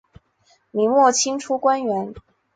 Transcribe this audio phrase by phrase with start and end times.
[0.71, 2.11] 明末清初官员。